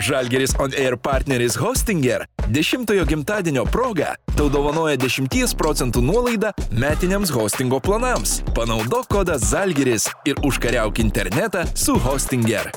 [0.00, 7.80] Žalgeris On Air partneris Hostinger 10-ojo gimtadienio proga tau dovanoja 10 procentų nuolaidą metiniams hostingo
[7.84, 8.40] planams.
[8.56, 12.72] Panaudok kodą Žalgeris ir užkariauk internetą su Hostinger.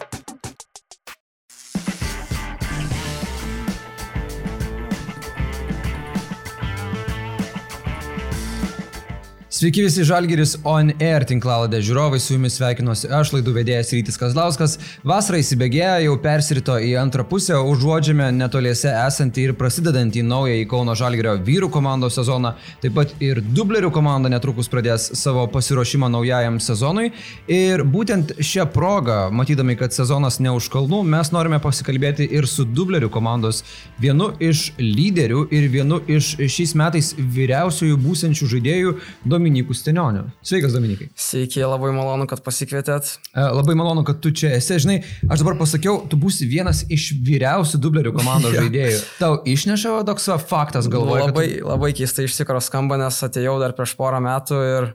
[9.63, 14.73] Sveiki visi Žalgeris On Air tinklalodė žiūrovai, su jumis sveikinuosi aš, laidų vedėjas Rytis Kazlauskas.
[15.07, 20.97] Vasara įsibėgėja, jau persirito į antrą pusę, užuodžiame netoliese esantį ir prasidedantį naują į Kauno
[20.99, 22.51] Žalgerio vyrų komandos sezoną.
[22.83, 27.13] Taip pat ir dublerių komanda netrukus pradės savo pasiruošimą naujajam sezonui.
[27.47, 32.67] Ir būtent šią progą, matydami, kad sezonas ne už kalnų, mes norime pasikalbėti ir su
[32.67, 33.63] dublerių komandos
[33.95, 39.52] vienu iš lyderių ir vienu iš šiais metais vyriausiųjų būsenčių žaidėjų Dominikų.
[39.53, 40.23] Dominiku Stenioniu.
[40.41, 41.07] Sveikas, Dominikai.
[41.13, 43.11] Sveiki, labai malonu, kad pasikvietėt.
[43.35, 44.79] E, labai malonu, kad tu čia esi.
[44.81, 44.95] Žinai,
[45.29, 48.97] aš dabar pasakiau, tu būsi vienas iš vyriausių dublerių komandos žaidėjų.
[49.19, 51.27] Tau išneša toks faktas galvoje.
[51.27, 51.67] Labai, tu...
[51.69, 54.89] labai keistai iš tikrųjų skamba, nes atėjau dar prieš porą metų ir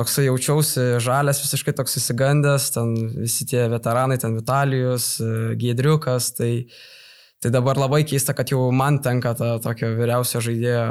[0.00, 5.12] toksai jaučiausi žalės, visiškai toks įsigandęs, ten visi tie veteranai, ten Vitalijus,
[5.60, 6.52] Giedriukas, tai,
[7.36, 10.88] tai dabar labai keista, kad jau man tenka ta tokio vyriausio žaidėjo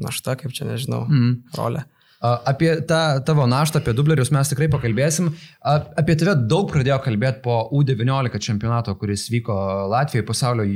[0.00, 1.32] našta, kaip čia nežinau, mm.
[1.60, 1.84] rolė.
[2.20, 5.30] Apie tą tavo naštą, apie dublerius mes tikrai pakalbėsim.
[5.64, 9.56] Apie tave daug pradėjo kalbėti po U19 čempionato, kuris vyko
[9.88, 10.66] Latvijoje, pasaulio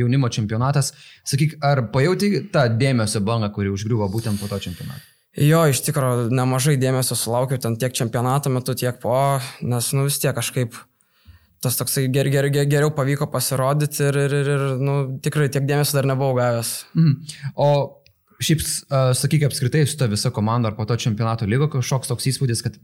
[0.00, 0.94] jaunimo čempionatas.
[1.28, 5.04] Sakyk, ar pajauti tą dėmesio bangą, kuri užgriuvo būtent po to čempionato?
[5.36, 10.20] Jo, iš tikrųjų, nemažai dėmesio sulaukiau ten tiek čempionato metu, tiek po, nes, nu, vis
[10.22, 10.78] tiek kažkaip
[11.64, 15.66] tas toksai ger, ger, ger, geriau pavyko pasirodyti ir, ir, ir, ir nu, tikrai tiek
[15.68, 16.72] dėmesio dar nebuvau gavęs.
[16.96, 17.36] Mm.
[17.60, 17.68] O
[18.42, 22.26] Šiaip, uh, sakyk, apskritai su ta visa komanda ar po to čempionato lygo kažkoks toks
[22.32, 22.78] įspūdis, kad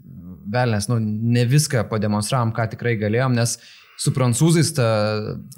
[0.50, 3.56] velnės, nu, ne viską pademonstravom, ką tikrai galėjom, nes
[4.00, 4.88] su prancūzais ta,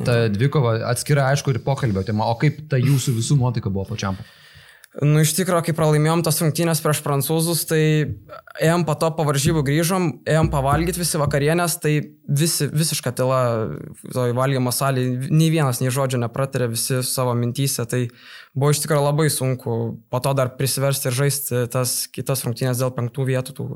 [0.03, 4.19] ta dvikova atskira, aišku, ir pokalbio tema, o kaip ta jūsų visų nuotaika buvo pačiam?
[5.01, 7.81] Nu, iš tikrųjų, kai pralaimėjom tas rungtynės prieš prancūzus, tai
[8.61, 11.93] ėjom po to po varžybų grįžom, ėjom pavalgyti visi vakarienės, tai
[12.29, 13.39] visi, visiška tyla,
[14.13, 18.03] toj valgymo salėje, nei vienas, nei žodžio nepratarė visi savo mintysę, tai
[18.53, 19.79] buvo iš tikrųjų labai sunku
[20.13, 23.57] po to dar prisiversti ir žaisti tas kitas rungtynės dėl penktų vietų.
[23.57, 23.71] Tų.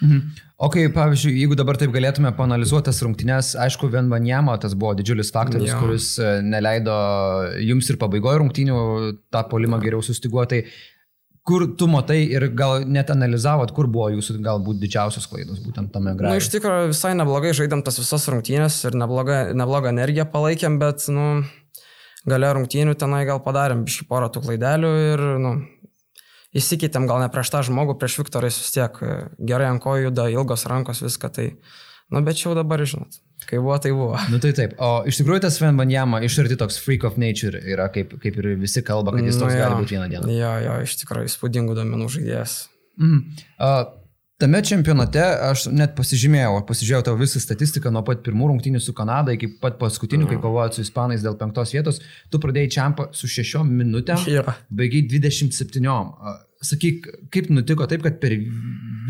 [0.00, 0.46] Mhm.
[0.60, 5.32] O kai, pavyzdžiui, jeigu dabar taip galėtume panalizuoti tas rungtynes, aišku, Venvanjama tas buvo didžiulis
[5.32, 5.78] faktorius, ja.
[5.80, 6.94] kuris e, neleido
[7.64, 8.80] jums ir pabaigoje rungtynių
[9.32, 10.66] tą polimą geriau sustiguoti.
[11.48, 16.12] Kur tu matai ir gal net analizavot, kur buvo jūsų galbūt didžiausios klaidos būtent tame
[16.12, 16.28] grafike?
[16.28, 20.76] Na, nu, iš tikrųjų visai neblogai žaidėm tas visas rungtynės ir neblogą, neblogą energiją palaikėm,
[20.82, 21.30] bet, nu,
[22.28, 25.54] gale rungtynių tenai gal padarėm šį porą tų klaidelių ir, nu,
[26.56, 29.14] įsikeitėm gal ne prieš tą žmogų, prieš Viktorą jis vis tiek e,
[29.50, 31.46] gerai ant kojų juda, ilgos rankos, viską tai.
[32.10, 34.18] Nu, bet čia jau dabar, žinot, kai buvo, tai buvo.
[34.32, 37.60] Nu tai taip, o iš tikrųjų tas Sven Banjama iš arti toks freak of nature
[37.62, 40.34] yra, kaip, kaip ir visi kalba, kad jis toks nu, gali būti vieną dieną.
[40.34, 42.56] Jo, jo, iš tikrųjų įspūdingų domenų žaidėjas.
[42.98, 43.22] Mm.
[43.62, 43.84] Uh,
[44.40, 49.34] Tame čempionate aš net pasižymėjau, pasižiūrėjau tavo visą statistiką nuo pat pirmų rungtynių su Kanada
[49.36, 50.30] iki pat paskutinių, mm.
[50.30, 52.00] kai kovojot su Ispanais dėl penktos vietos.
[52.32, 54.62] Tu pradėjai čempą su šešiom minutėm, yeah.
[54.72, 55.84] baigiai 27.
[56.70, 58.32] Sakyk, kaip nutiko taip, kad per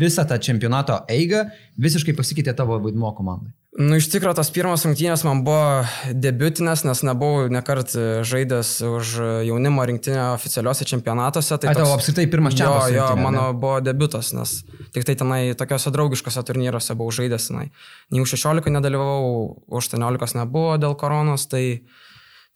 [0.01, 1.45] visą tą čempionato eigą
[1.79, 3.55] visiškai pasikeitė tavo vaidmuo komandai?
[3.79, 7.93] Nu, iš tikrųjų, tas pirmas rungtynės man buvo debutinės, nes nebuvau nekart
[8.27, 9.13] žaidęs už
[9.47, 11.55] jaunimo rinktinę oficialiuose čempionatuose.
[11.55, 12.91] Tai tavo apskritai pirmas čempionatas?
[12.91, 13.55] Jo, jo, mano ne?
[13.63, 14.57] buvo debutas, nes
[14.91, 17.47] tik tai tenai tokiuose draugiškose turnyruose buvau žaidęs.
[17.47, 17.69] Tenai.
[18.11, 21.87] Nei už 16 nedalyvavau, už 18 nebuvo dėl koronos, tai,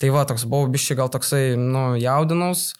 [0.03, 2.73] tai va, toks buvau biškai gal toksai, nu, jaudinaus.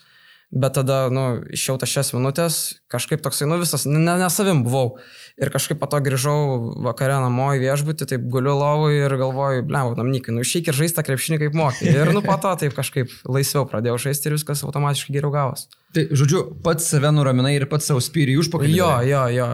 [0.55, 2.57] Bet tada, nu, išėjau tas šias minutės,
[2.87, 4.93] kažkaip toksai, nu, visas, ne, ne savim buvau.
[5.35, 6.37] Ir kažkaip po to grįžau
[6.85, 10.95] vakare namo į viešbutį, taip guliu lovui ir galvoju, bleu, namnykai, nu, išeik ir žaisti
[10.95, 11.91] tą krepšinį kaip mokai.
[11.91, 15.67] Ir, nu, po to taip kažkaip laisviau pradėjau žaisti ir viskas automatiškai geriau gavos.
[15.91, 18.79] Tai, žodžiu, pats save nuraminai ir pats savo spyrį užpakalį.
[18.79, 19.51] Jo, jo, jo.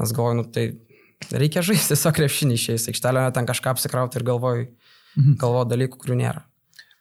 [0.00, 0.72] Nes galvoju, nu, tai
[1.30, 4.70] reikia žaisti tiesiog krepšinį išėjęs, aikštelę ten kažką apsikrauti ir galvoju,
[5.14, 5.38] mhm.
[5.38, 6.49] galvoju dalykų, kurių nėra.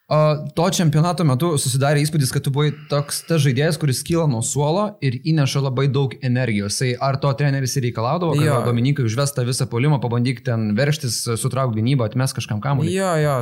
[0.09, 4.88] To čempionato metu susidarė įspūdis, kad tu buvai toks tas žaidėjas, kuris kyla nuo suolo
[5.06, 6.80] ir įneša labai daug energijos.
[6.81, 8.56] Tai ar to treneris ir reikalaudavo, kad jo.
[8.66, 12.89] Dominikai užvesta visą polimą, pabandyk ten verštis, sutrauk gynybą, atmes kažkam kamuolį?
[12.89, 13.36] Jo, jo,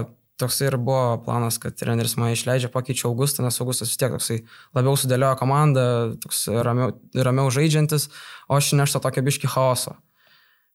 [0.44, 4.42] toks ir buvo planas, kad treneris mane išleidžia, pakeičia Augustą, nes Augustas vis tiek toksai
[4.76, 5.88] labiau sudėliojo komandą,
[6.20, 8.12] toks ramiau, ramiau žaidžiantis,
[8.52, 9.96] o aš neštą tokią biški chaoso.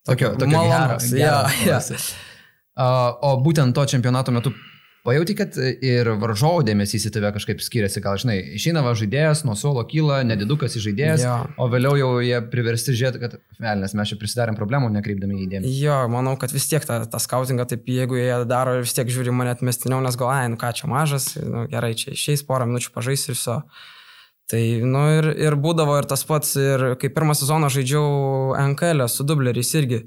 [0.09, 1.13] Tokio, tokio malonas.
[1.13, 1.85] Ja, ja.
[1.85, 4.57] Uh, o būtent to čempionato metu
[5.03, 9.57] Pajauti, kad ir varžovo dėmesys į tave kažkaip skiriasi, gal žinai, išeina va žaidėjas, nuo
[9.59, 11.33] suolo kyla, nedidukas į žaidėjas, Jo.
[11.59, 15.73] o vėliau jau jie priversti žiūrėti, kad, velnės, mes čia prisidarėm problemų, nekreipdami į dėmesį.
[15.83, 19.35] Jo, manau, kad vis tiek tą, tą skautingą, taip jeigu jie daro, vis tiek žiūri
[19.35, 22.95] mane atmestiniau, nes gal, ai, nu ką čia mažas, nu, gerai, čia išeis porą minučių
[22.95, 23.59] pažais ir viso.
[24.53, 29.27] Tai, nu ir, ir būdavo ir tas pats, ir kai pirmą sezoną žaidžiau NKL su
[29.27, 30.05] dubleriais irgi.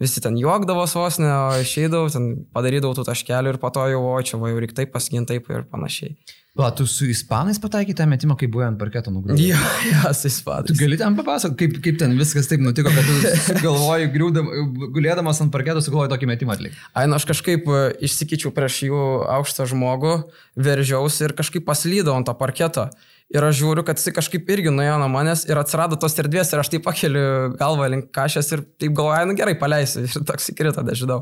[0.00, 4.00] Visi ten juokdavo vos ne, o išeidavau, ten padarydavau tų taškelių ir po to jau,
[4.14, 6.14] o čia va jau reikia taip pasginti taip ir panašiai.
[6.58, 9.38] Va, tu su ispanais pataikai tą metimą, kai buvai ant parketo nugrūdęs.
[9.44, 10.80] Jo, jo, su Tu ispadais.
[10.80, 14.48] gali ten papasakoti, kaip, kaip ten viskas taip nutiko, kad tu galvoji, griūdam,
[14.96, 16.80] gulėdamas ant parketo, sugalvoji tokį metimą atlikti.
[16.90, 19.04] Ai, nu aš kažkaip e, išsikeičiau prieš jų
[19.36, 20.16] aukštą žmogų,
[20.58, 22.88] veržiausi ir kažkaip paslydau ant to parketo.
[23.30, 26.64] Ir aš žiūriu, kad jis kažkaip irgi nuėjo nuo manęs ir atsirado tos erdvės ir
[26.64, 30.02] aš taip pakeliu galvą link kažės ir taip galvoju, nu gerai, paleisiu.
[30.08, 31.20] Ir toks įkrito, dažydau.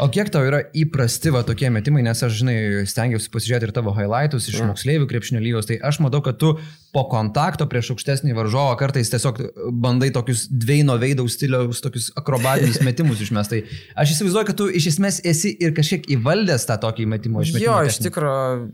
[0.00, 2.54] O kiek tau yra įprasti va tokie metimai, nes aš, žinai,
[2.88, 4.70] stengiausi pasižiūrėti ir tavo highlightus iš Mm.
[4.72, 6.54] moksleivių krepšinio lygos, tai aš matau, kad tu
[6.96, 9.42] po kontakto prieš aukštesnį varžovą kartais tiesiog
[9.84, 13.52] bandai tokius dviejino veidaus stiliaus, tokius akrobatinius metimus išmest.
[13.52, 13.60] Tai
[14.00, 17.66] aš įsivaizduoju, kad tu iš esmės esi ir kažkiek įvaldęs tą tokį metimo išmetimą.
[17.68, 18.70] Jo, iš tikrųjų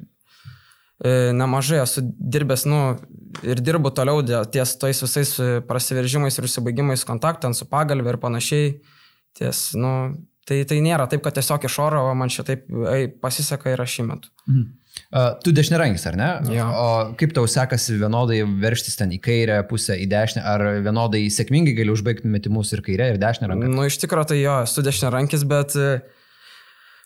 [1.04, 2.80] nemažai esu dirbęs, nu,
[3.44, 4.22] ir dirbu toliau
[4.52, 8.72] ties tais visais e, prasiveržimais ir užsibaigimais kontaktant su pagalbė ir panašiai.
[9.36, 9.90] Ties, nu,
[10.48, 12.64] tai, tai nėra taip, kad tiesiog iš oro man šitaip
[12.94, 14.32] ei, pasiseka ir aš įmetu.
[14.48, 14.66] Mhm.
[15.12, 16.26] Uh, tu dešinėrankis, ar ne?
[16.48, 16.66] Jo.
[16.72, 16.84] O
[17.20, 21.92] kaip tau sekasi vienodai verštis ten į kairę pusę, į dešinę, ar vienodai sėkmingai gali
[21.92, 23.68] užbaigti metimus ir kairę, ir dešinę ranką?
[23.74, 25.90] Nu, iš tikrųjų tai jo, esu dešinė rankis, bet e,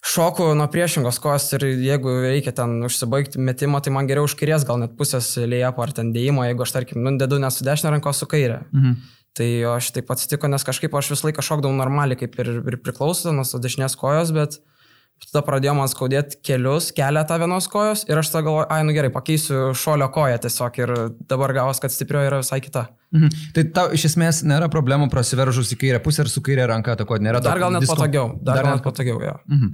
[0.06, 4.64] šoku nuo priešingos kojos ir jeigu reikia ten užsibaigti metimą, tai man geriau už kairės,
[4.68, 7.96] gal net pusės lėjapo ar ten dėjimo, jeigu aš tarkim, nu, dedu ne su dešinė
[7.96, 8.62] ranko, su kairė.
[8.72, 9.00] Mhm.
[9.38, 13.30] Tai aš taip atsitiko, nes kažkaip aš visą laiką šokdavau normaliai, kaip ir, ir priklauso
[13.34, 14.58] nuo dešinės kojos, bet
[15.28, 19.10] tada pradėjo man skaudėti kelius, keletą vienos kojos ir aš tada galvoju, ai, nu gerai,
[19.14, 20.92] pakeisiu šolio koją tiesiog ir
[21.30, 22.86] dabar gavos, kad stiprioji yra visai kita.
[23.12, 23.28] Mhm.
[23.54, 27.18] Tai tau iš esmės nėra problemų prasiveržus į kairę pusę ir su kairė ranka, ko
[27.18, 27.40] nėra.
[27.42, 29.36] Dar tokio gal net disko- patogiau, dar, dar gal net patogiau, jo.
[29.50, 29.72] Mhm.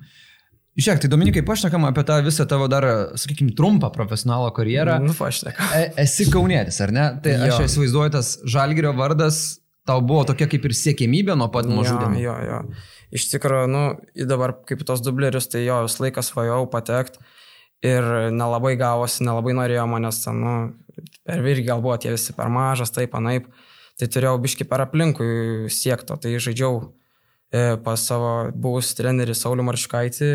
[0.76, 2.84] Žiūrėk, tai Dominikai, pašnekam apie tą visą tavo dar,
[3.16, 4.98] sakykime, trumpą profesionalo karjerą.
[5.00, 5.56] Nu, paštek.
[5.72, 7.06] E, esi kaunietis, ar ne?
[7.24, 7.60] Tai aš Jo.
[7.64, 9.38] įsivaizduoju, tas Žalgirio vardas
[9.88, 12.20] tau buvo tokia kaip ir siekėmybė nuo pat mažų Jo, dienų.
[12.20, 12.58] jo, jo.
[13.14, 13.82] Iš tikrųjų, nu,
[14.26, 17.22] dabar kaip tos dublerius, tai jo, visą laiką svajojau patekti
[17.86, 20.54] ir nelabai gavosi, nelabai norėjo manęs ten, nu,
[21.26, 23.48] per irgi gal buvo tie visi per mažas, taip, anaip.
[23.96, 26.82] Tai turėjau biški per aplinkui siekto, tai žaidžiau
[27.48, 30.32] e, pas savo buvusį trenerį Saulį Marškaitį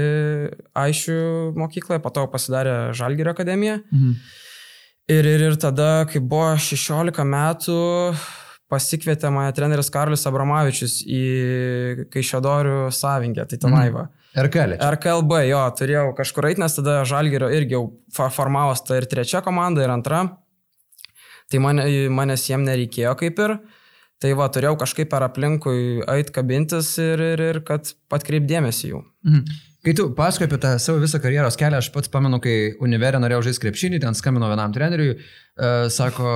[0.82, 1.18] Aišių
[1.60, 3.82] mokykloje, po to pasidarė Žalgirio akademiją.
[3.92, 4.16] Mhm.
[5.12, 7.78] Ir, ir, ir tada, kai buvo 16 metų,
[8.72, 11.24] pasikvietė mane treneris Karlis Abramavičius į
[12.14, 14.08] Kaišėdorių savinkę, tai tenai va.
[14.32, 14.78] Ir keli.
[14.80, 17.84] RKLB, jo, turėjau kažkur eiti, nes tada Žalgirio irgi jau
[18.16, 20.24] formavos ta ir trečia komanda, ir antra.
[21.52, 21.84] Tai mane,
[22.16, 23.58] manęs jiem nereikėjo kaip ir.
[24.22, 29.04] Tai va, turėjau kažkaip per aplinkui eit kabintis ir, ir, ir kad patkreipdėmėsi jų.
[29.28, 29.60] Mhm.
[29.82, 33.48] Kai tu pasakoji apie tą savo visą karjeros kelią, aš pats pamenu, kai univerė norėjau
[33.48, 36.34] žaisti krepšinį, ten skambino vienam treneriui, uh, sako,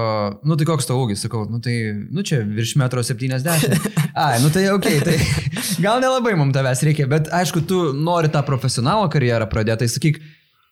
[0.50, 1.76] nu tai koks tavo ūgis, sakau, nu tai,
[2.10, 3.76] nu čia virš metro 70.
[4.26, 5.20] Ai, nu tai ok, tai
[5.86, 10.18] gal nelabai mums tavęs reikia, bet aišku, tu nori tą profesionalo karjerą pradėti, tai sakyk,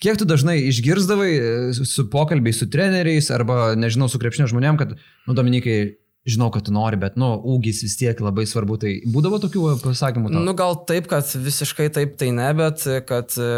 [0.02, 4.82] kiek tu dažnai išgirzdavai e, su- su pokalbiai su treneriais arba, nežinau, su krepšinio žmonėm,
[4.82, 4.98] kad,
[5.30, 5.78] nu Dominikai,
[6.24, 10.32] žinau, kad tu nori, bet, nu, ūgis vis tiek labai svarbu, tai būdavo tokių pasakymų.
[10.32, 10.44] tau?
[10.48, 13.50] Nu gal taip, kad visiškai taip tai ne, bet kad e,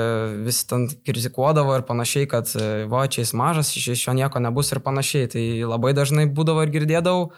[0.47, 4.73] visi ten kritikuodavo ir panašiai, kad e, va, čia jis mažas, iš jo nieko nebus
[4.73, 5.29] ir panašiai.
[5.35, 5.43] Tai
[5.75, 7.29] labai dažnai būdavo ir girdėdavau.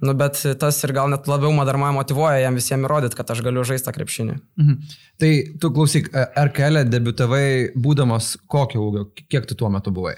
[0.00, 3.32] Nu, bet tas ir gal net labiau man dar mane motivuoja jam visiems įrodyti, kad
[3.32, 4.36] aš galiu žaisti tą krepšinį.
[4.60, 4.92] Mhm.
[5.20, 6.12] Tai tu klausyk,
[6.48, 10.14] RKL debitavai būdamas kokio ūgio, kiek tu tuo metu buvai?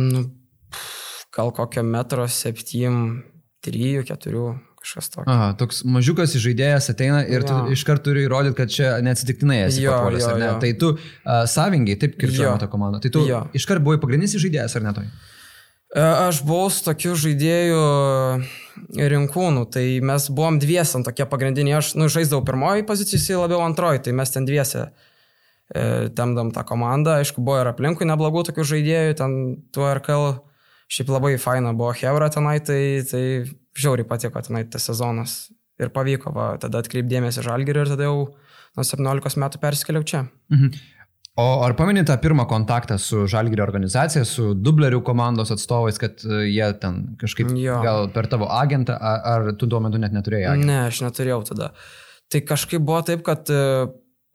[0.00, 0.24] Nu,
[1.36, 3.22] gal kokio metro septym,
[3.66, 4.44] trijų, keturių,
[4.80, 5.26] kažkas tokio.
[5.28, 7.66] Aha, toks mažiukas žaidėjas ateina ir tu Jo.
[7.74, 10.46] iš karto turi įrodyti, kad čia neatsitiktinai esi Jo, papuolęs, jo, ar ne?
[10.48, 10.54] jo.
[10.62, 13.00] Tai tu uh, savingai, taip kirčiuojama ta komanda.
[13.04, 13.42] Tai tu Jo.
[13.52, 15.10] iš karto buvai pagrindinis žaidėjas, ar ne toj?
[15.90, 16.00] E,
[16.30, 17.80] Aš buvau su tokiu žaidėju
[19.10, 23.60] rinkūnų, tai mes buvom dviesi ant tokie pagrindiniai, aš nu, žaisdavau pirmoji pozicija, jisai labiau
[23.66, 28.64] antroji, tai mes ten dviesi e, temdam tą komandą, aišku, buvo ir aplinkui neblogų tokių
[28.72, 29.36] žaidėjų, ten
[29.74, 30.30] tuo RKL
[30.90, 33.24] šiaip labai faina buvo Hebra tenai, tai, tai
[33.78, 35.40] žiauriai patiko tenai tas sezonas
[35.80, 38.16] ir pavyko, va, tada atkreipdėmėsi žalgerį ir tada jau
[38.76, 40.24] nuo 17 metų persikėliau čia.
[40.52, 40.80] Mhm.
[41.40, 46.42] O ar pameni tą pirmą kontaktą su Žalgirio organizacija, su dublerių komandos atstovais, kad e,
[46.50, 47.78] jie ten kažkaip Jo.
[47.84, 50.68] gal per tavo agentą, ar, ar tu tuo metu net neturėjai agentą?
[50.68, 51.70] Ne, aš neturėjau tada.
[52.30, 53.62] Tai kažkaip buvo taip, kad e,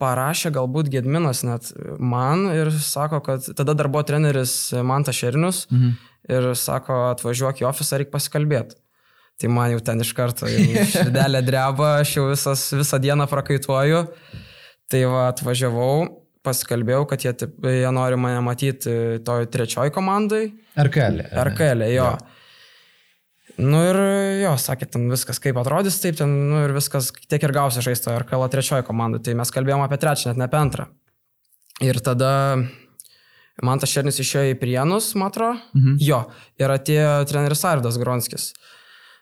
[0.02, 1.70] parašė galbūt Gedminas net
[2.00, 4.56] man ir sako, kad tada dar buvo treneris
[4.88, 5.94] Mantas Šernius mhm.
[6.32, 8.78] Ir sako, atvažiuok į ofisą, reikia pasikalbėti.
[9.42, 14.06] Tai man jau ten iš karto širdelė dreba, aš jau visas, visą dieną prakaituoju.
[14.92, 16.06] Tai va, atvažiavau,
[16.46, 17.34] pasikalbėjau, kad jie,
[17.82, 20.48] jie nori mane matyti toj trečioj komandai.
[20.80, 21.26] RKL.
[21.50, 22.08] RKL, jo.
[22.14, 22.16] jo.
[23.56, 23.98] Nu ir
[24.42, 28.12] jo, sakė, ten viskas kaip atrodys, taip ten, nu ir viskas tiek ir gausi žaisto
[28.12, 30.88] RKL trečioji komanda, tai mes kalbėjome apie trečią, net ne apie antrą.
[31.84, 32.32] Ir tada
[33.64, 36.00] man tas šernis išėjo į Prienus, matro, mhm.
[36.04, 36.24] jo,
[36.60, 38.54] ir atėjo treneris Arvidas Gronskis.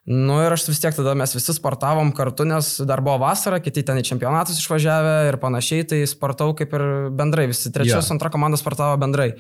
[0.03, 3.85] Nu ir aš vis tiek tada mes visi sportavom kartu, nes dar buvo vasara, kiti
[3.87, 6.83] ten į čempionatus išvažiavę ir panašiai, tai sportau kaip ir
[7.15, 8.15] bendrai, visi trečios, ja.
[8.15, 9.31] antra komanda sportavo bendrai.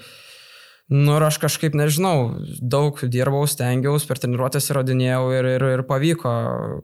[0.93, 6.33] Nu ir aš kažkaip nežinau, daug dirbau, stengiausi, per treniruotės įrodinėjau ir, ir, ir pavyko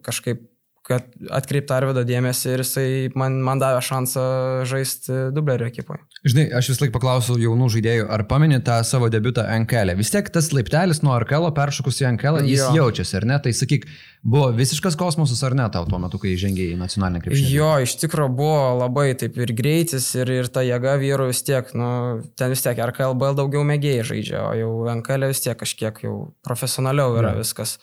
[0.04, 0.44] kažkaip
[0.89, 1.05] kad
[1.38, 2.88] atkreipti Arvido dėmesį ir jisai
[3.19, 4.24] man, man davė šansą
[4.69, 6.01] žaisti dublerio ekipoje.
[6.25, 9.93] Žinai, aš vis laik paklausiau jaunų žaidėjų, ar pameni tą savo debutą NKL.
[10.00, 12.72] Vis tiek tas laiptelis nuo RKL peršokus į NKL, jis jo.
[12.79, 13.38] jaučiasi, ar ne?
[13.46, 13.86] Tai sakyk,
[14.25, 17.53] buvo visiškas kosmosas ar ne tau tuo metu, kai žengėjai į nacionalinę krepšinį?
[17.53, 21.69] Jo, iš tikrųjų buvo labai taip ir greitis, ir, ir ta jėga vyrų vis tiek,
[21.77, 21.91] nu,
[22.39, 27.15] ten vis tiek RKL daugiau mėgėjai žaidžia, o jau NKL vis tiek kažkiek jau profesionaliau
[27.22, 27.43] yra ja.
[27.46, 27.77] viskas.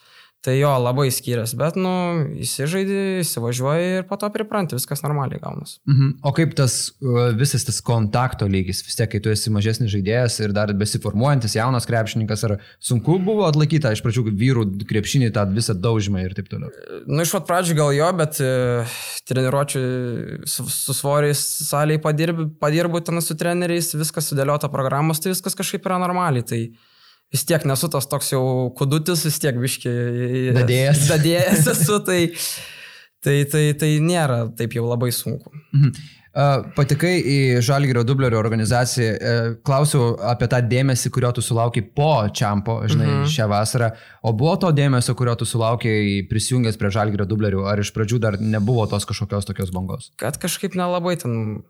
[0.44, 1.90] Tai jo, labai skiriasi, bet, nu,
[2.44, 5.78] įsižaidži, įsivažiuoji ir po to pripranti, viskas normaliai gaunas.
[5.90, 6.12] Mhm.
[6.28, 6.76] O kaip tas
[7.34, 11.88] visas tas kontakto lygis, vis tiek, kai tu esi mažesnis žaidėjas ir dar besiformuojantis jaunas
[11.90, 16.70] krepšininkas, ar sunku buvo atlaikyti iš pradžių vyrų krepšinį tą visą daužymą ir taip toliau?
[17.08, 18.50] Nu, iš pat pradžių gal jo, bet e,
[19.26, 19.86] treniruočių
[20.46, 25.90] su, su svoriais saliai padirbu, padirbu ten su treneriais, viskas sudėliota programos, tai viskas kažkaip
[25.90, 26.46] yra normaliai.
[26.46, 26.60] Tai,
[27.36, 28.44] vis tiek nesu tas toks jau
[28.78, 29.92] kudutis, vis tiek biški.
[30.56, 31.06] Dadėjęs.
[31.12, 32.20] Dadėjęs esu, tai,
[33.24, 35.52] tai, tai, tai nėra taip jau labai sunku.
[35.76, 36.14] Mhm.
[36.76, 42.74] Patikai į Žalgirio dublerio organizaciją, e, klausiau apie tą dėmesį, kurio tu sulaukai po Čiampo,
[42.84, 43.30] žinai, mhm.
[43.32, 43.88] šią vasarą.
[44.20, 48.36] O buvo to dėmesio, kurio tu sulaukai prisijungęs prie Žalgirio dublerių, ar iš pradžių dar
[48.36, 50.10] nebuvo tos kažkokios tokios bangos?
[50.20, 51.62] Kad kažkaip nelabai ten,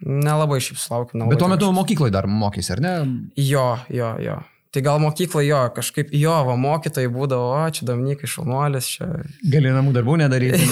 [0.00, 1.28] nelabai šiaip sulaukiu.
[1.28, 2.94] Bet tuo metu mokyklai dar mokys, ar ne?
[3.36, 4.40] Jo, jo, jo.
[4.78, 9.08] Tai gal mokyklai jo, kažkaip jo, va, mokytojai būdavo, o čia Dominikai šaunuolis, čia.
[9.54, 10.62] Gali namų darbų nedaryti.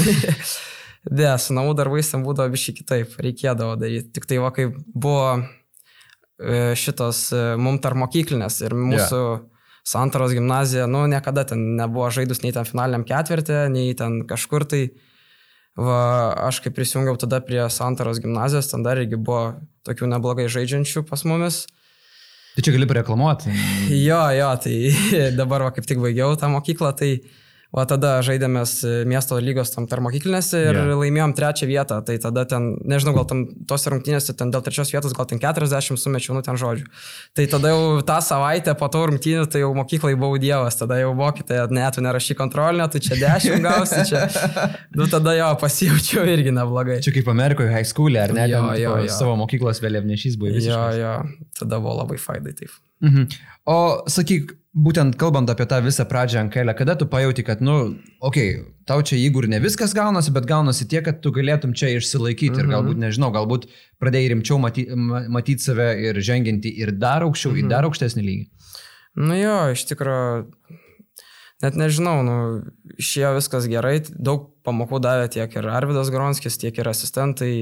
[1.06, 4.08] Ne, su namų darbais ten būdavo biškai kitaip, reikėdavo daryti.
[4.16, 9.44] Tik tai va, kai buvo e, šitos e, mum tar mokyklinės ir mūsų yeah.
[9.86, 14.82] santaros gimnazija, nu, niekada ten nebuvo žaidus nei ten finaliniam ketvirtį, nei ten kažkur tai.
[15.78, 16.00] Va,
[16.48, 21.22] aš kai prisijungiau tada prie santaros gimnazijos, ten dar irgi buvo tokių neblogai žaidžiančių pas
[21.26, 21.66] mumis.
[22.56, 23.52] Tai čia gali pareklamuoti.
[24.08, 24.76] Jo, jo, tai
[25.40, 29.88] dabar va, kaip tik baigiau tą mokyklą, tai uh, O tada žaidėmės miesto lygos tam
[29.90, 30.92] tarmokyklinėse ir yeah.
[30.96, 31.98] laimėjom trečią vietą.
[32.06, 35.98] Tai tada ten, nežinau, gal tam tos rungtynėse ten dėl trečios vietos gal ten 40
[36.00, 36.86] sumečiau, nu ten žodžių.
[37.36, 41.10] Tai tada jau tą savaitę po to rungtynių, tai jau mokyklai buvau dievas, tada jau
[41.18, 44.24] mokytoja, ne, tu nerašy kontrolinio, tai čia 10 gausi, čia.
[44.96, 47.00] Nu tada jo, pasijaučiau irgi neblogai.
[47.04, 48.46] Čia kaip Amerikoje high school, ar ne?
[48.52, 49.12] Jo, jo, jo.
[49.12, 50.62] Savo mokyklos vėliavnešys buvai.
[50.64, 51.14] Jo, jo,
[51.58, 52.72] tada buvo labai faidai taip.
[53.04, 53.28] Mhm.
[53.66, 53.78] O
[54.10, 58.50] sakyk, būtent kalbant apie tą visą pradžią ant kelio, kada tu pajauti, kad, nu, okei,
[58.60, 61.90] okay, tau čia jeigu ir ne viskas gaunasi, bet gaunasi tiek, kad tu galėtum čia
[61.96, 62.62] išsilaikyti mhm.
[62.62, 63.66] ir galbūt, nežinau, galbūt
[64.02, 64.98] pradėjai rimčiau matyti,
[65.32, 67.64] matyti save ir ženginti ir dar aukščiau, mhm.
[67.64, 68.72] į dar aukštesnį lygį.
[69.26, 70.44] Nu jo, iš tikrųjų,
[71.64, 72.36] net nežinau, nu,
[73.00, 77.52] išėjo viskas gerai, daug pamokų davė tiek ir Arvidas Gronskis, tiek ir asistentai,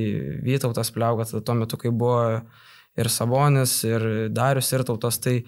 [0.43, 2.43] Vytautas Pliaugas, tuo metu, kai buvo
[2.99, 5.45] ir Sabonis, ir Darius, ir Tautas, tai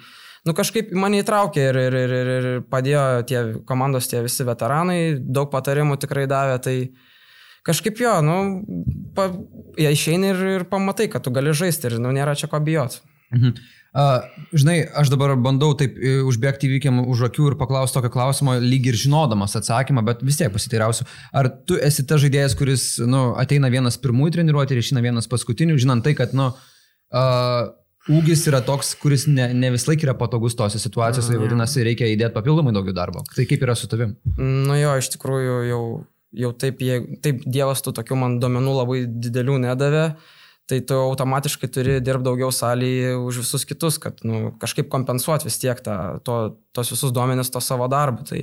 [0.46, 5.00] nu, kažkaip mane įtraukė ir, ir, ir, ir, ir padėjo tie komandos, tie visi veteranai,
[5.18, 6.76] daug patarimų tikrai davė, tai
[7.66, 8.38] kažkaip jo, nu,
[9.16, 9.30] pa,
[9.80, 13.02] jie išeina ir, ir pamatai, kad tu gali žaisti ir nu, nėra čia ko bijoti.
[13.34, 13.58] Mhm.
[13.96, 18.52] Uh, žinai, aš dabar bandau taip e, užbėgti įvykiam už akių ir paklausti tokio klausimo,
[18.60, 21.06] lyg ir žinodamas atsakymą, bet vis tiek pasiteirausiu.
[21.32, 25.78] Ar tu esi ta žaidėjas, kuris nu, ateina vienas pirmųjų treniruotį ir išeina vienas paskutinių,
[25.80, 27.62] žinant tai, kad nu, uh,
[28.12, 32.08] ūgis yra toks, kuris ne, ne vis laik yra patogus tose situacijose, tai vadinasi, reikia
[32.12, 33.24] įdėti papildomai daugiau darbo.
[33.34, 34.14] Tai kaip yra su tavim?
[34.38, 35.82] Nu jo, iš tikrųjų jau,
[36.44, 40.06] jau taip, jie, taip Dievas tų tokių man duomenų labai didelių nedavė,
[40.70, 45.58] tai tu automatiškai turi dirbti daugiau salėje už visus kitus, kad nu, kažkaip kompensuoti vis
[45.62, 46.38] tiek tą, to,
[46.74, 48.26] tos visus duomenis to savo darbu.
[48.26, 48.40] Tai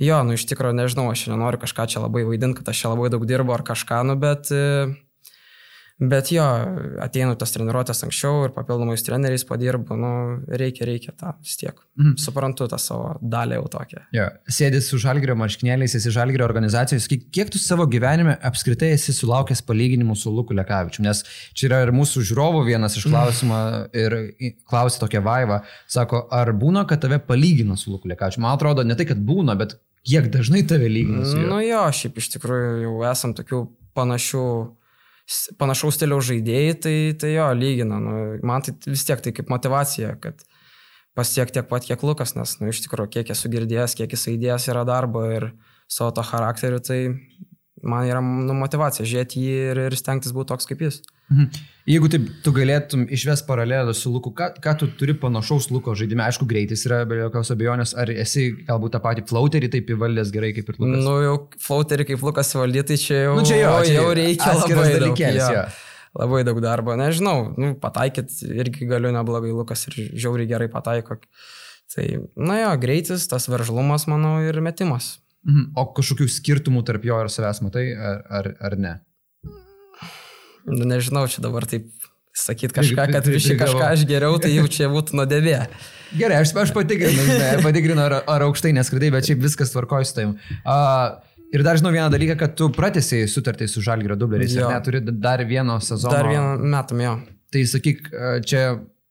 [0.00, 3.12] jo, nu iš tikrųjų nežinau, aš nenoriu kažką čia labai vaidinti, kad aš čia labai
[3.12, 4.52] daug dirbu ar kažką, nu bet...
[4.52, 4.92] E,
[6.00, 6.44] Bet jo,
[7.04, 10.12] ateinu tas treniruotės anksčiau ir papildomais treneriais padirbu, nu,
[10.48, 11.76] reikia, reikia tą vis tiek.
[11.98, 12.14] Mhm.
[12.22, 14.00] Suprantu tą savo dalį jau tokią.
[14.16, 19.12] Jo, sėdis su žalgerio marškinėliais, esi žalgerio organizacijos, kiek, kiek tu savo gyvenime apskritai esi
[19.12, 21.20] sulaukęs palyginimų su Luku Lekavičiu, nes
[21.52, 23.60] čia yra ir mūsų žiūrovų vienas iš klausimų
[24.00, 24.18] ir
[24.72, 28.40] klausia tokia vaiva, sako, ar būna, kad tave palygina su Luku Lekavičiu?
[28.46, 29.76] Man atrodo, ne tai, kad būna, bet
[30.08, 31.52] kiek dažnai tave lygina su juo?
[31.52, 33.66] Nu jo, šiaip iš tikrųjų jau esam tokių
[33.96, 34.44] panašių
[35.60, 38.00] panašaus stiliaus žaidėjai, tai, tai jo, lygina.
[38.02, 38.14] Nu,
[38.46, 40.42] man tai vis tiek tai kaip motivacija, kad
[41.18, 44.68] pasiekti tiek pat, kiek Lukas, nes, nu, iš tikrųjų, kiek esu girdėjęs, kiek jis įdėjęs
[44.72, 45.50] yra darbo ir
[45.90, 47.00] savo to charakteriu, tai
[47.82, 51.00] man yra nu, motivacija žiūrėti jį ir, ir stengtis būti toks kaip jis.
[51.30, 51.62] Mhm.
[51.90, 56.22] Jeigu taip, tu galėtum išves paralelę su Luku, ką, ką tu turi panašaus Luko žaidime,
[56.22, 60.52] aišku, greitis yra be jokios abejonės, ar esi galbūt tą patį flauterį taip įvaldęs gerai
[60.54, 61.02] kaip ir Lukas?
[61.02, 64.54] Nu, jau flauterį kaip Lukas valdyti, tai čia jau, nu, čia jau, čia jau reikia
[64.60, 65.64] labai daug, ja.
[66.20, 66.94] labai daug darbo.
[67.00, 71.18] Nežinau, nu, pataikyt irgi galiu neblogai, Lukas ir žiauriai gerai pataiko.
[71.90, 72.06] Tai,
[72.38, 75.16] na jo, greitis, tas veržlumas, manau, ir metimas.
[75.48, 75.72] Mhm.
[75.80, 78.98] O kažkokių skirtumų tarp jo ir savęs matai, ar, ar, ar ne?
[80.72, 81.88] Nu, nežinau, čia dabar taip
[82.36, 85.56] sakyti kažką, kad visi kažką aš geriau, tai jau čia būtų nuodėvė.
[86.18, 87.24] Gerai, aš, aš patikrinu,
[87.64, 90.36] patikrinu ar, ar aukštai neskridai, bet šiaip viskas tvarkoju su tavim.
[90.62, 91.18] Uh,
[91.54, 95.44] ir dar žinau vieną dalyką, kad tu pratęsiai sutartai su Žalgirio dubleriais, ar neturi dar
[95.46, 96.14] vieno sezono.
[96.14, 97.18] Dar vieną metam, jo.
[97.50, 98.10] Tai sakyk,
[98.46, 98.64] čia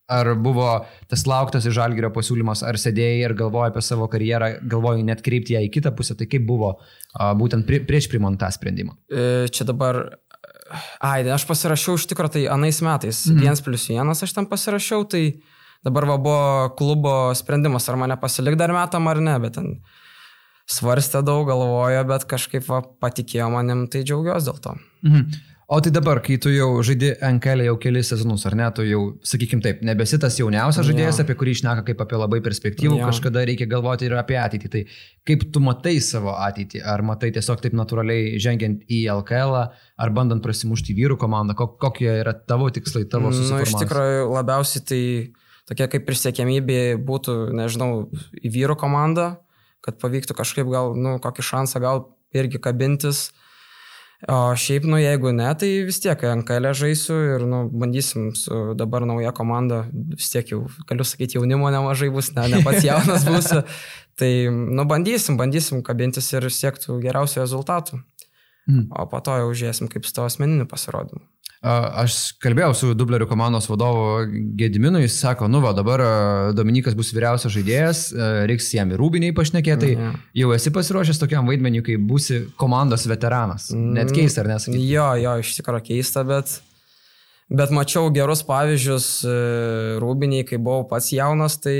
[0.09, 0.67] ar buvo
[1.09, 5.55] tas lauktas iš Žalgirio pasiūlymas, ar sėdėjai ir galvojai apie savo karjerą, galvojai net kreipti
[5.55, 6.73] ją į kitą pusę, tai kaip buvo
[7.39, 8.97] būtent prie, prieš primant tą sprendimą?
[9.11, 10.01] E, čia dabar
[11.03, 13.23] Ai, aš pasirašiau iš tikrųjų tai anais metais.
[13.27, 13.43] Mm.
[13.45, 15.23] Vienas plus vienas aš tam pasirašiau, tai
[15.85, 19.71] dabar va, buvo klubo sprendimas, ar mane pasilik dar metam ar ne, bet ten
[20.69, 24.75] svarstė daug, galvojo, bet kažkaip va, patikėjo manim, tai džiaugiuosi dėl to.
[25.07, 25.39] Mhm.
[25.69, 29.01] O tai dabar, kai tu jau žaidži NKL jau kelis sezonus, ar ne, tu jau,
[29.21, 31.25] sakykim taip, nebesi tas jauniausias žaidėjas, ja.
[31.27, 33.09] apie kurį išneka kaip apie labai perspektyvų, ja.
[33.11, 34.71] kažkada reikia galvoti ir apie ateitį.
[34.73, 34.81] Tai
[35.29, 36.81] kaip tu matai savo ateitį?
[36.81, 39.53] Ar matai tiesiog taip natūraliai žengiant į LKL,
[40.01, 41.53] ar bandant prasimušti vyrų komandą?
[41.53, 43.59] Kokie yra tavo tikslai, tavo susitikimai?
[43.59, 45.03] Na, nu, iš tikrųjų, labiausiai tai
[45.69, 46.79] tokia kaip prisiekiamybė
[47.11, 48.07] būtų, nežinau,
[48.41, 49.35] į vyrų komandą,
[49.85, 53.27] kad pavyktų kažkaip gal, nu, kokį šansą gal irgi kabintis
[54.27, 58.73] O šiaip, nu jeigu ne, tai vis tiek NKL e žaisiu ir nu, bandysim su
[58.75, 63.23] dabar nauja komanda, vis tiek jau, galiu sakyti, jaunimo nemažai bus, ne, ne pats jaunas
[63.29, 63.63] būsiu.
[64.19, 68.01] tai, nu bandysim, bandysim kabintis ir siektų geriausių rezultatų.
[68.69, 68.87] Mm.
[68.93, 71.23] O po to jau žiūrėsim, kaip su tavo asmeniniu pasirodymu.
[71.59, 74.21] Aš kalbėjau su dublerių komandos vadovu
[74.55, 75.99] Gediminu, jis sako, nu va, dabar
[76.55, 78.03] Dominikas bus vyriausias žaidėjas,
[78.47, 80.21] reiks jam ir rūbiniai pašnekėti, tai mhm.
[80.39, 83.73] jau esi pasiruošęs tokiam vaidmeniu, kai būsi komandos veteranas.
[83.75, 84.85] Net mm, keista, ar nesakyti?
[84.87, 86.53] Jo, jo, iš tikrųjų keista, bet,
[87.51, 89.35] bet mačiau gerus pavyzdžius e,
[89.99, 91.75] rūbiniai, kai buvau pats jaunas, tai,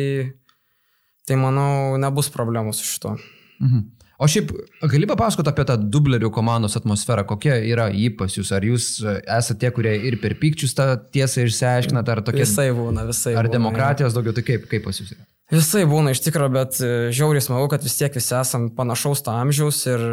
[1.23, 3.15] tai manau, nebus problemų su šituo.
[3.63, 3.88] Mhm.
[4.19, 4.51] O šiaip,
[4.91, 8.49] gali papasakoti apie tą dublerių komandos atmosferą, kokia yra jį pas jūs?
[8.55, 12.43] Ar jūs e, esate tie, kurie ir per pykčius tą tiesą išsiaiškinate, ar tokie...
[12.43, 13.38] Visai būna, visai.
[13.39, 15.23] Ar būna, demokratijos daugiau, tai kaip, kaip pas jūs yra?
[15.55, 19.32] Visai būna iš tikrųjų, bet e, žiauriai smagu, kad vis tiek visi esam panašaus to
[19.32, 20.03] amžiaus ir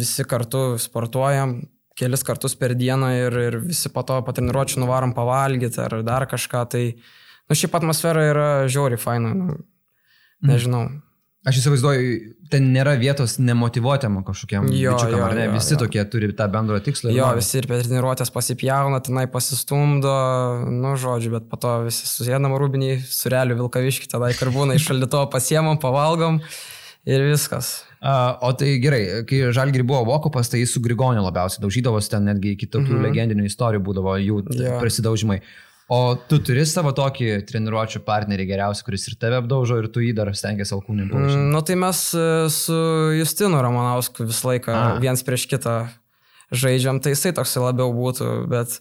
[0.00, 1.58] visi kartu sportuojam
[2.00, 6.64] kelis kartus per dieną ir, ir visi po to patreniruočių nuvarom pavalgyti ar dar kažką.
[6.72, 10.52] Tai, nu, šiaip atmosfera yra žiauriai faina, nu, mhm.
[10.54, 10.84] nežinau.
[10.88, 11.09] Mm.
[11.40, 12.16] Aš įsivaizduoju,
[12.52, 15.46] ten nėra vietos nemotivuotėm kažkokiam jo, bičiukam, ar ne?
[15.46, 15.78] Jo, visi jo.
[15.80, 17.14] tokie turi tą bendrą tikslą.
[17.16, 20.12] Jo, visi ir per treniruotės pasipjauna, tenai pasistumdo,
[20.68, 25.22] nu, žodžiu, bet po to visi susėdam rūbiniai, sureliu Vilkaviškį, tada kur būna iš šaldyto
[25.32, 26.42] pasiemam, pavalgom
[27.08, 27.72] ir viskas.
[28.00, 32.28] Uh, o tai gerai, kai Žalgiri buvo Vokupas, tai jis su Grigoniu labiausiai daužydavosi, ten
[32.28, 33.08] netgi kitokių mm -hmm.
[33.08, 34.76] legendinių istorijų būdavo jų yeah.
[34.80, 35.40] prisidaužimai.
[35.40, 40.04] Uh, O tu turi savo tokį treniruočio partnerį geriausią, kuris ir tave apdaužo, ir tu
[40.04, 41.08] jį dar stengiasi alkūnį.
[41.10, 42.76] Mm, nu tai mes e, su
[43.18, 44.84] Justinu Ramanausku visą laiką A.
[45.02, 45.74] viens prieš kitą
[46.54, 48.78] žaidžiam, tai jisai toksai labiau būtų, bet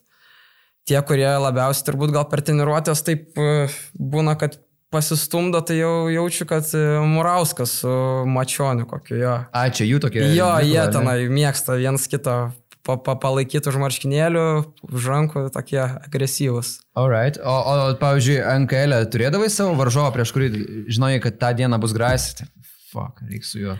[0.85, 3.65] tie, kurie labiausiai turbūt gal per treniruotės taip e,
[3.97, 4.61] būna, kad
[4.93, 7.95] pasistumdo, tai jau jaučiu, kad e, Murauskas su
[8.29, 9.35] Mačioniu kokiu jo.
[9.49, 10.21] A, čia jų tokie.
[10.37, 12.51] Jo, jie tenai mėgsta viens kitą
[12.89, 14.45] pa, pa, palaikyti už marškinėlių,
[14.89, 16.79] už rankų tokie agresyvūs.
[16.97, 17.37] Alright.
[17.37, 20.49] O, o pavyzdžiui, NKL e turėdavai savo varžovą, prieš kurį
[20.89, 22.49] žinojai, kad tą dieną bus grasyti?
[22.89, 23.77] Fuck, reiks su juo.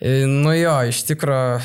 [0.00, 1.60] E, Nu jo, iš tikrųjų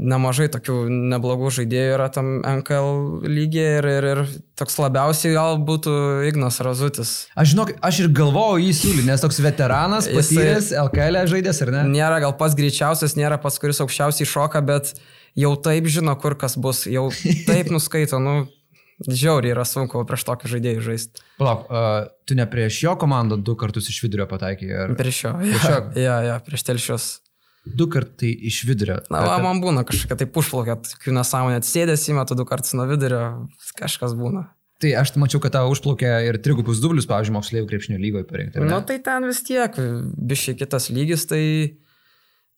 [0.00, 0.76] nemažai tokių
[1.12, 4.20] neblogų žaidėjų yra tam NKL lygiai ir, ir, ir
[4.56, 5.92] toks labiausiai gal būtų
[6.30, 7.12] Ignas Razutis.
[7.36, 11.84] Aš žinok, aš ir galvojau jį siūlyti, nes toks veteranas, patyręs, LKL žaidėjas, ar ne?
[11.92, 14.94] Nėra gal pats greičiausias, nėra pats, kuris aukščiausiai šoka, bet
[15.36, 17.10] jau taip žino, kur kas bus, jau
[17.44, 18.38] taip nuskaito, nu,
[19.04, 21.24] žiauriai yra sunku prieš tokį žaidėjų žaisti.
[21.36, 25.36] Palauk, uh, tu ne prieš jo komandą du kartus iš vidurio pataikai, ar Prieš jo.
[25.44, 25.80] Prieš jo.
[26.00, 27.12] Ja, ja, prieš telšius.
[27.66, 29.00] Du kartai iš vidurio?
[29.12, 33.22] Na, va, man būna kažkokia tai pušplaukia, tokių nesąmonė atsėdęs įmetu du kartus nuo vidurio,
[33.78, 34.46] kažkas būna.
[34.82, 38.60] Tai aš mačiau, kad tau užplaukė ir trigubus dublius, pavyzdžiui, moksleivių krepšinio lygoje parinkti.
[38.60, 39.78] Na, tai ten vis tiek,
[40.32, 41.42] bišiai kitas lygis, tai,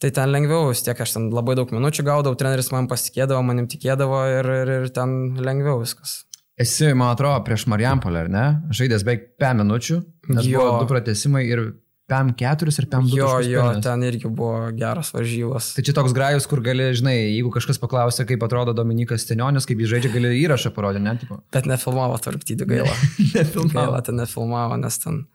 [0.02, 3.70] tai ten lengviau, vis tiek aš ten labai daug minučių gaudavau, treneris man pasitikėdavo, manim
[3.70, 6.24] tikėdavo ir, ir, ir ten lengviau viskas.
[6.58, 8.46] Esi, man atrodo, prieš Marijampolę, ar ne?
[8.74, 10.00] Žaidęs beveik 5 minučių,
[10.34, 10.64] nes Jo.
[10.64, 11.68] buvo du pratesimai ir
[12.08, 13.16] 5-4 ir 5-2.
[13.18, 15.74] Jo, jo, ten irgi buvo geras varžybos.
[15.76, 19.82] Tai čia toks grajus, kur gali, žinai, jeigu kažkas paklausia, kaip atrodo Dominikas Stenionis, kaip
[19.84, 21.16] jis žaidžia, gali įrašą parodyti, ne?
[21.20, 22.94] Tipo, Bet nefilmavo tarptydį gaila.
[23.36, 23.74] Nefilmavo.
[23.76, 25.26] Gaila, ten nefilmavo, nes ten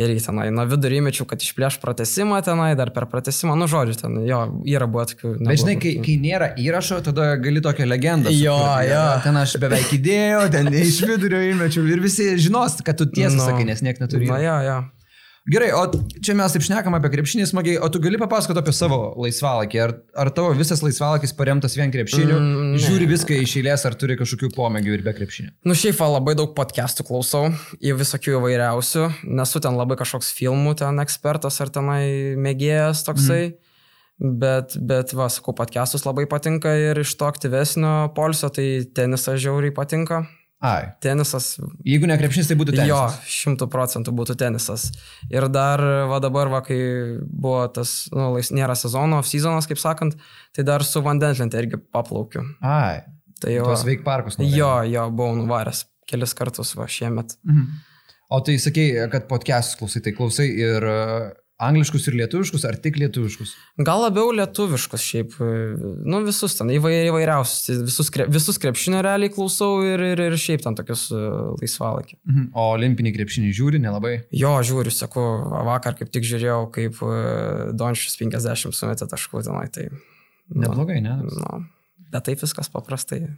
[0.00, 4.14] irgi tenai nuo vidurio įmečiau, kad išplėš pratesimą tenai, dar per pratesimą, nu žodžiu, ten
[4.24, 4.38] jo,
[4.70, 5.32] yra buvo tokių.
[5.44, 8.32] Bet žinai, kai, kai nėra įrašo, tada gali tokią legendą.
[8.32, 8.88] Jo, sukurti.
[8.94, 9.02] jo.
[9.26, 13.44] Ten aš beveik įdėjau, ten iš vidurio įmečiau ir visi žinos, kad tu tiesą Nu.
[13.50, 14.30] sakai, nes niekas neturi.
[14.30, 14.78] Na, jo, jo.
[15.48, 15.86] Gerai, o
[16.20, 19.78] čia mes taip šnekam apie krepšinį smagiai, o tu gali papasakoti apie savo laisvalakį.
[19.80, 22.36] Ar, ar tavo visas laisvalakis paremtas vien krepšiniu?
[22.36, 22.74] Mm.
[22.82, 25.54] Žiūri viską iš eilės, ar turi kažkokių pomėgių ir be krepšinio?
[25.64, 27.48] Nu šiaip labai daug podcastų klausau,
[27.80, 29.06] į visokių įvairiausių,
[29.40, 34.34] nesu ten labai kažkoks filmų ten ekspertas ar tenai mėgėjas toksai, mm.
[34.44, 39.72] bet, bet va, sakau, podcastus labai patinka ir iš to aktyvesnio polsio tai tenisas žiauriai
[39.72, 40.26] patinka.
[40.60, 41.54] Ai, Tenisas,
[41.88, 43.30] jeigu ne krepšinis, tai būtų jo, tenisas.
[43.32, 44.90] šimtų procentų būtų tenisas.
[45.32, 46.76] Ir dar, va dabar, va, kai
[47.24, 50.18] buvo tas, nu, lais, nėra sezono, sezonas, kaip sakant,
[50.52, 52.44] tai dar su vandentlente irgi paplaukiu.
[52.60, 53.00] Ai,
[53.40, 53.64] Tai jau.
[53.70, 54.36] tuos veik parkus.
[54.44, 57.38] Jo, jo, buvau nuvaręs kelis kartus va šiemet.
[57.48, 57.64] Mhm.
[58.30, 60.84] O tai sakei, kad podcastus klausai, tai klausai ir
[61.60, 63.52] angliškus ir lietuviškus, ar tik lietuviškus?
[63.86, 65.34] Gal labiau lietuviškus šiaip,
[66.08, 70.64] nu visus ten įvair, įvairiausius, visus, kre, visus krepšinio realiai klausau ir, ir, ir šiaip
[70.64, 71.22] ten tokius e,
[71.60, 72.18] laisvalaikį.
[72.28, 72.46] Mhm.
[72.54, 74.14] O olimpinį krepšinį žiūri, nelabai.
[74.36, 77.18] Jo, žiūriu, sakau, va, vakar kaip tik žiūrėjau, kaip e,
[77.76, 79.90] Dončius 50 sumetė taškų tenai, tai...
[80.50, 81.20] Nu, Neblogai, ne?
[81.22, 81.60] nu,
[82.10, 83.28] bet taip viskas paprastai.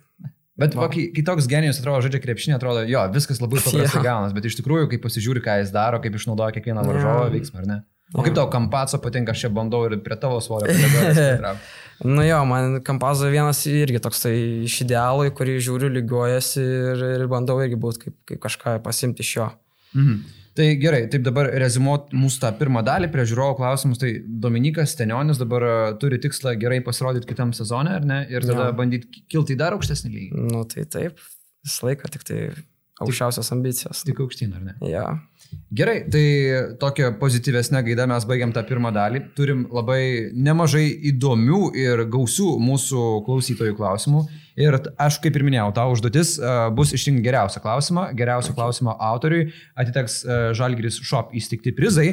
[0.61, 4.05] Bet va, kai, kai toks genijus atrodo, žaidžia krepšinį, atrodo, jo, viskas labai paprastai Jo.
[4.05, 7.31] gaunas, bet iš tikrųjų, kai pasižiūri, ką jis daro, kaip išnaudoja kiekvieną varžovo Jo.
[7.33, 7.79] veiksmą, ar ne?
[8.13, 10.69] O kaip tau kampaco patinka, aš čia bandau ir prie tavo svorio.
[12.03, 14.35] Nu jo, man Kampazo vienas irgi toksai
[14.67, 19.23] iš idealų, į kurį žiūriu, lygiuojasi ir, ir bandau irgi būti kaip, kaip kažką pasimti
[19.23, 19.47] iš jo.
[19.95, 20.17] Mhm.
[20.59, 24.01] Tai gerai, taip dabar rezimuot mūsų tą pirmą dalį prie žiūrovų klausimus.
[24.03, 24.11] Tai
[24.43, 28.19] Dominikas Stenionis dabar e, turi tikslą gerai pasirodyti kitam sezonui, ar ne?
[28.29, 28.75] Ir tada Jo.
[28.77, 30.43] bandyti kilti į dar aukštesnį lygį.
[30.53, 31.23] Nu tai taip,
[31.65, 32.41] visą laiką tik tai
[33.01, 34.03] aukščiausios ambicijos.
[34.05, 34.77] Tik aukštyn, ar ne?
[34.91, 35.07] Ja.
[35.73, 36.25] Gerai, tai
[36.81, 39.23] tokia pozityvesnė gaida mes baigiam tą pirmą dalį.
[39.39, 44.21] Turim labai nemažai įdomių ir gausių mūsų klausytojų klausimų.
[44.61, 48.11] Ir aš, kaip ir minėjau, tavo užduotis uh, bus išrinkti geriausią klausimą.
[48.19, 49.47] Geriausio klausimo autoriui
[49.81, 52.11] atiteks uh, Žalgris Shop įsteigti prizai.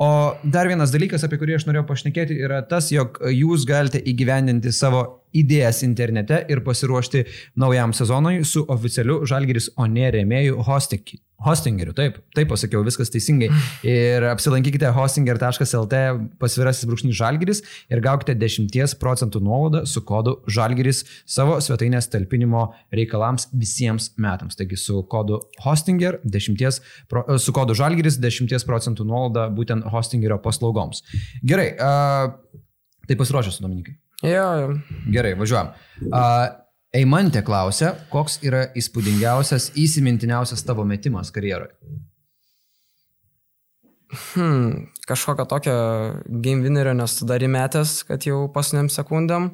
[0.00, 0.08] O
[0.48, 5.21] dar vienas dalykas, apie kurį aš norėjau pašnekėti, yra tas, jog jūs galite įgyvendinti savo
[5.36, 7.26] idėjas internete ir pasiruošti
[7.58, 11.94] naujam sezonui su oficialiu Žalgiris One rėmėjų hosting, hostingeriu.
[11.96, 13.48] Taip, taip pasakiau, viskas teisingai.
[13.86, 16.00] Ir apsilankykite hostinger.lt
[16.42, 23.48] pasvirasis brūkšnys Žalgiris ir gaukite 10 procentų nuolaidą su kodu Žalgiris savo svetainės talpinimo reikalams
[23.52, 24.58] visiems metams.
[24.58, 31.02] Taigi su kodu hostinger 10, pro, su kodu Žalgiris 10 procentų nuolaida būtent hostingerio paslaugoms.
[31.42, 32.62] Gerai, uh,
[33.08, 33.98] tai pasiruošęs, Dominikai.
[34.22, 34.46] Jo,
[35.10, 35.72] Gerai, važiuojam.
[36.06, 36.44] Uh,
[36.92, 41.72] Eimantė klausia, koks yra įspūdingiausias, įsimintiniausias tavo metimas karjeroje?
[44.12, 45.74] hmm, kažkokio tokio
[46.26, 49.52] game winnerio nesu dar įmetęs, kad jau pasniam sekundėm.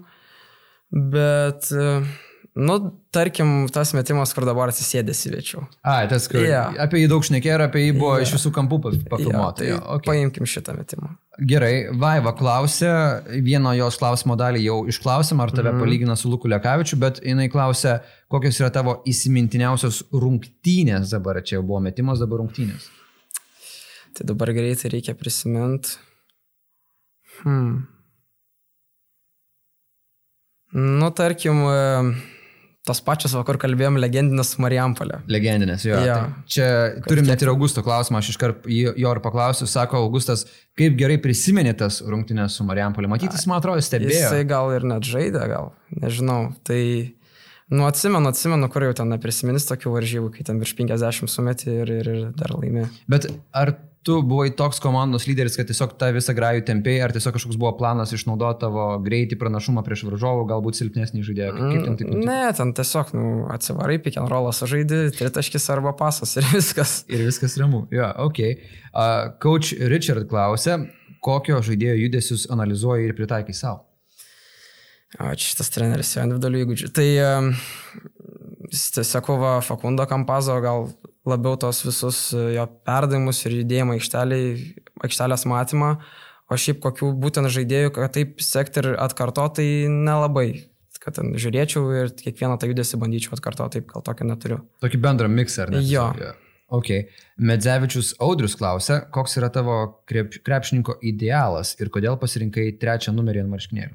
[0.91, 2.01] Bet, e,
[2.57, 2.75] nu,
[3.13, 5.67] tarkim, tas metimas, kur dabar atsisėdęs įviečiau.
[5.83, 6.63] A, tas, kur Jo.
[6.81, 8.23] apie jį daug šnekėjo ir apie jį buvo Jo.
[8.27, 9.63] iš visų kampų pa- pafilmuota.
[9.63, 10.07] tai okay.
[10.07, 11.13] paimkim šitą metimą.
[11.39, 12.91] Gerai, Vaiva klausė,
[13.47, 15.81] vieną jos klausimo dalį jau išklausėm, ar tave Mhm.
[15.81, 21.63] palygina su Luku Lekavičiu, bet jinai klausė, kokios yra tavo įsimintiniausios rungtynės dabar, čia jau
[21.63, 22.89] buvo metimas, dabar rungtynės.
[24.15, 25.95] Tai dabar greitai reikia prisiminti.
[27.45, 27.87] Hmm.
[30.73, 31.63] Nu, tarkim,
[32.89, 35.21] tos pačios, va, kur kalbėjom, legendinės Marijampolė.
[35.31, 35.99] Legendinės, jo.
[36.07, 36.17] Jo.
[36.25, 36.69] Tai Čia
[37.07, 40.47] turim net ir Augusto klausimą, aš iškart jo ir paklausiu, sako Augustas,
[40.79, 43.11] kaip gerai prisiminė tas rungtynės su Marijampolė.
[43.13, 44.25] Matytis, man atrodo, stebėjo.
[44.25, 46.41] Jisai gal ir net žaidė, gal, nežinau.
[46.69, 46.81] Tai,
[47.75, 51.95] nu, atsimenu, atsimenu, kur jau ten neprisiminys tokių varžybų, kai ten virš 50 sumetė ir,
[52.01, 52.89] ir, ir dar laimė.
[53.11, 53.77] Bet ar
[54.09, 57.75] tu buvai toks komandos lyderis, kad tiesiog tą visą grajų tempėjai, ar tiesiog kažkoks buvo
[57.77, 61.51] planas išnaudoti tavo greitį, pranašumą prieš varžovų, galbūt silpnesnį žaidėją?
[61.59, 62.31] Kaip ten taip nutiko?
[62.31, 67.03] Ne, ten tiesiog, nu, atsivarai, pick and rollas žaidži, tritaškis arba pasas ir viskas.
[67.13, 67.83] Ir viskas ramu.
[67.93, 68.41] Jo, ok.
[68.49, 70.79] Uh, coach Richard klausė,
[71.25, 73.85] kokio žaidėjo judesius analizuoji ir pritaikai savo?
[75.19, 76.91] O čia šitas treneris jo individualių įgūdžių.
[76.97, 77.07] Tai
[78.73, 80.89] jis tiesiog va Fakundo Kampazo gal
[81.29, 84.49] labiau tos visus e, jo perdavimus ir judėjimą aikšteliai,
[85.07, 85.93] aikštelės matymą,
[86.49, 90.49] o šiaip kokių būtent žaidėjų, kad taip sekti ir atkartoti, tai nelabai.
[90.99, 94.59] Kad ten žiūrėčiau ir kiekvieną tą judesį bandyčiau atkartoti, taip gal tokio neturiu.
[94.83, 95.85] Tokį bendrą miksą, ar ne?
[95.87, 96.09] Jo.
[96.75, 96.91] Ok.
[97.41, 99.79] Medzevičius Audrius klausė, koks yra tavo
[100.11, 103.95] krep, krepšininko idealas ir kodėl pasirinkai trečią numerį ant marškinėlių?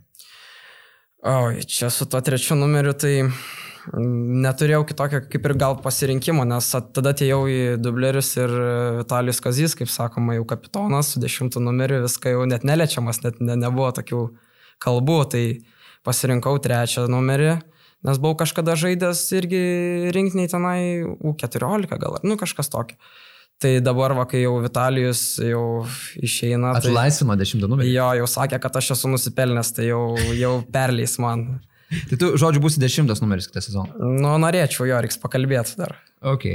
[1.24, 6.68] O, čia su to trečiu numeriu tai mm, neturėjau kitokio kaip ir gal pasirinkimo, nes
[6.92, 12.02] tada atėjau į dublerius ir e, Vitalijus Kazys, kaip sakoma, jau kapitonas su dešimtu numeriu,
[12.04, 14.24] viską jau net neliečiamas, net ne, nebuvo tokių
[14.84, 15.46] kalbų, tai
[16.04, 17.54] pasirinkau trečią numerį,
[18.04, 19.64] nes buvau kažkada žaidęs irgi
[20.12, 20.80] rinkiniai tenai
[21.24, 23.00] U14 gal, nu kažkas tokio.
[23.64, 25.64] Tai dabar, va, kai jau Vitalijus jau
[26.20, 26.90] išeina, tai...
[26.90, 27.94] Atlaisvino dešimtą numerį.
[27.96, 30.02] Jo, jau sakė, kad aš esu nusipelnęs, tai jau,
[30.36, 31.46] jau perleis man.
[32.10, 34.08] Tai tu, žodžiu, būsi dešimtas numeris kitą sezoną.
[34.18, 35.94] Nu, norėčiau jo, reiks pakalbėti dar.
[36.26, 36.48] Ok.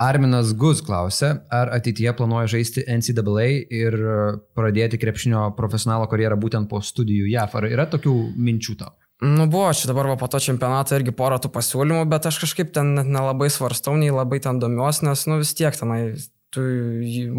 [0.00, 4.14] Arminas Guz klausė, ar ateityje planuoja žaisti NCAA ir e,
[4.56, 7.58] pradėti krepšinio profesionalo karjerą būtent po studijų JAF.
[7.60, 8.94] Ar yra tokių minčių tau?
[9.20, 12.72] Nu, buvo čia dabar va, po to čempionato irgi porą tų pasiūlymų, bet aš kažkaip
[12.72, 16.16] ten net nelabai svarstau, nei labai ten domiuosi, nes, nu, vis tiek tenai
[16.54, 16.64] tų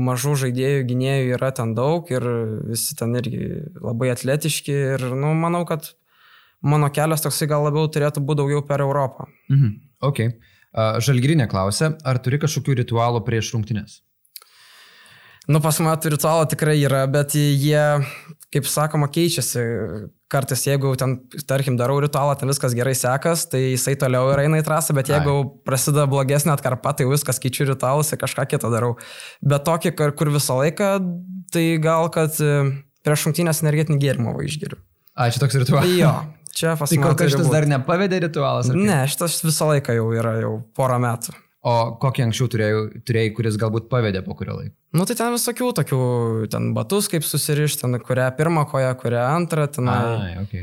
[0.08, 2.26] mažų žaidėjų, gynėjų yra ten daug ir
[2.70, 5.92] visi ten irgi labai atletiški ir, nu, manau, kad
[6.62, 9.28] mano kelias toksai gal labiau turėtų būti daugiau per Europą.
[9.52, 9.76] Mhm.
[10.08, 10.24] Ok.
[11.04, 14.00] Žalgirinė klausė, ar turi kažkokių ritualų prieš rungtynės?
[15.52, 17.82] Nu, pas mane tų ritualų tikrai yra, bet jie,
[18.52, 19.64] kaip sakoma, keičiasi.
[20.32, 24.62] Kartais, jeigu ten, tarkim, darau ritualą, ten viskas gerai sekas, tai jisai toliau ir eina
[24.62, 25.50] į trasą, bet jeigu Ai.
[25.68, 28.94] prasideda blogesnė atkarpa, tai viskas keičiu ritualus ir kažką kitą darau.
[29.44, 30.94] Bet tokį, kur visą laiką,
[31.52, 32.64] tai gal, kad e,
[33.04, 34.80] prieš šimtinės energetinį gėrimą išgeriu.
[35.20, 35.92] A, čia toks ritualas.
[36.00, 36.16] Jo,
[36.56, 38.72] čia pas Tai kol kas šitas dar nepavedė ritualas?
[38.72, 41.36] Ne, šitas visą laiką jau yra, jau porą metų.
[41.62, 44.74] O kokį anksčiau turėjai, turėjai, kuris galbūt pavedė po kurio laiko?
[44.98, 46.00] Nu tai ten visokių tokių,
[46.50, 49.90] ten batus kaip susirišti, ten kurią pirmą koją, kurią antrą, ten...
[49.94, 50.56] Ai, ok.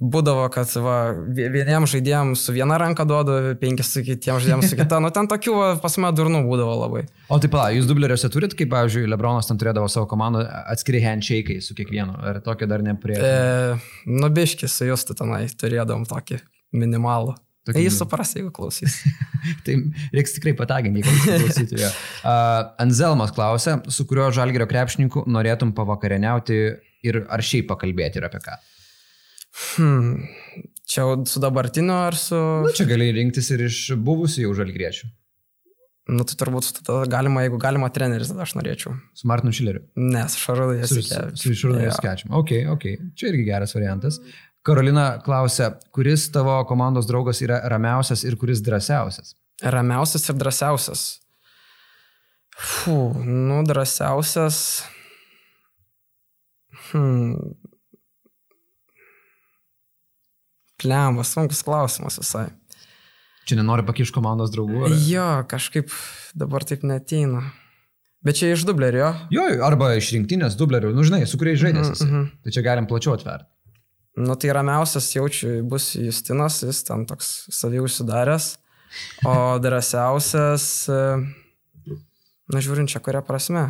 [0.00, 0.94] Būdavo, kad va,
[1.36, 4.98] vie- vieniem žaidėjams su viena ranka duodu, penkis su kitiems žaidėjams su kita.
[5.02, 7.02] Nu, ten tokių va, pas mane durnų būdavo labai.
[7.28, 11.58] O tai pala, jūs dubleriuose turit, kaip, pavyzdžiui, Lebronas ten turėdavo savo komandą atskiri handshake
[11.62, 13.18] su kiekvienu, ar tokio dar neprie...
[13.18, 13.76] E,
[14.08, 16.40] nubiškis su justu tenai turėdavom tokį
[16.78, 17.36] minimalų.
[17.64, 18.98] Tokį Tai jis mini- supras, jeigu klausys.
[19.64, 19.78] tai
[20.12, 21.88] reiks tikrai pataginti, kad klausytų jo.
[22.20, 26.58] Uh, Anzelmas klausė, su kuriuo žalgerio krepšininku norėtum pavakarieniauti
[27.08, 28.58] ir ar šiaip pakalbėti ir apie ką?
[29.76, 30.24] Hmm.
[30.84, 32.36] Čia su dabartiniu ar su...
[32.36, 35.08] Na, Nu, čia gali rinktis ir iš buvusių jau žalgriečių.
[36.12, 38.92] Nu, tai turbūt tada galima, jeigu galima treneris, tada aš norėčiau.
[39.16, 39.86] Su Martinu Šileriu.
[39.96, 41.40] Ne, su Šarūnai Su, su, Jasikevičiu.
[41.40, 41.94] su Išrūnai Jo.
[41.96, 42.34] Skečiam.
[42.36, 42.84] Ok, ok.
[43.16, 44.18] Čia irgi geras variantas.
[44.64, 49.34] Karolina klausia, kuris tavo komandos draugas yra ramiausias ir kuris drąsiausias?
[49.60, 51.02] Ramiausias ir drąsiausias.
[52.56, 52.96] Fū,
[53.26, 54.58] nu, drąsiausias.
[56.88, 57.36] Hmm.
[60.80, 62.48] Klemmas, sunkus klausimas visai.
[63.44, 64.86] Čia nenori pakišti komandos draugų?
[64.88, 64.96] Ar...
[65.04, 65.92] Jo, kažkaip
[66.32, 67.50] dabar taip neteina.
[68.24, 69.12] Bet čia iš dublerio.
[69.34, 71.98] Jo, arba iš rinktinės dublerių, nu žinai, su kuriais žaidėsi.
[72.00, 72.30] Mhm, mhm.
[72.40, 73.50] Tai čia galim plačiau atverti.
[74.14, 78.52] Nu tai ramiausias jaučiu bus Justinas, jis ten toks savį užsidaręs.
[79.26, 81.00] O drąsiausias, e,
[82.54, 83.64] na žiūrint čia kuria prasme.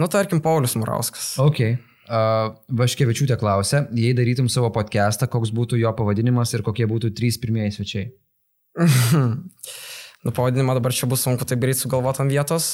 [0.00, 1.34] Nu tarkim, Paulius Murauskas.
[1.42, 1.60] Ok.
[2.10, 7.36] Uh, Vaškevičiūtė klausė, jei darytum savo podcastą, koks būtų jo pavadinimas ir kokie būtų trys
[7.38, 8.06] pirmieji svečiai.
[10.24, 12.70] nu pavadinimą dabar čia bus sunku taip greit sugalvoti ant vietos.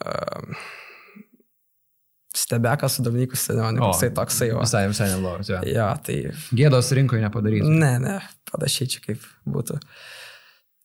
[0.00, 0.56] Uh,
[2.36, 4.60] Stebekas su Dominiku Stadioniu, O, jisai toksai jau.
[4.62, 5.48] Visai, visai neblogas.
[5.50, 5.58] Jo.
[5.66, 6.20] Ja, tai
[6.54, 7.72] Gėdos rinkoje nepadarytum.
[7.82, 8.16] Ne, ne,
[8.52, 9.80] panašiai čia kaip būtų.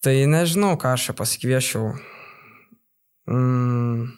[0.05, 1.93] Tai nežinau, ką aš čia pasikviešiau.
[3.29, 4.09] Mm.